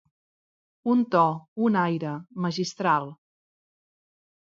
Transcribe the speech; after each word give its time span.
Un 0.93 1.03
to, 1.17 1.27
un 1.67 1.79
aire, 1.83 2.17
magistral. 2.49 3.09